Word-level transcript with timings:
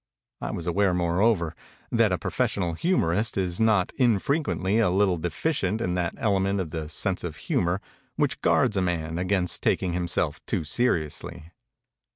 I 0.41 0.49
was 0.49 0.65
aware 0.65 0.95
moreover 0.95 1.53
that 1.91 2.11
a 2.11 2.17
pro 2.17 2.31
fessional 2.31 2.75
humorist 2.75 3.37
is 3.37 3.59
not 3.59 3.91
infrequently 3.97 4.79
a 4.79 4.89
little 4.89 5.17
de 5.17 5.29
ficient 5.29 5.79
in 5.79 5.93
that 5.93 6.15
element 6.17 6.59
of 6.59 6.71
the 6.71 6.89
sense 6.89 7.23
of 7.23 7.35
humor 7.35 7.79
which 8.15 8.41
guards 8.41 8.75
a 8.75 8.81
man 8.81 9.19
against 9.19 9.61
taking 9.61 9.93
himself 9.93 10.43
too 10.47 10.63
seriously. 10.63 11.51